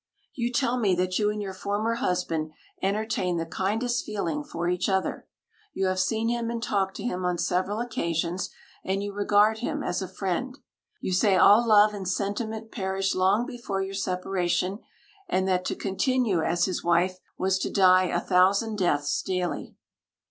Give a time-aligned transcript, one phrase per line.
[0.33, 4.89] You tell me that you and your former husband entertain the kindest feeling for each
[4.89, 5.27] other.
[5.75, 8.49] You have seen him and talked with him on several occasions,
[8.83, 10.57] and you regard him as a friend.
[11.01, 14.79] You say all love and sentiment perished long before your separation,
[15.29, 19.75] and that to continue as his wife was to die a thousand deaths daily.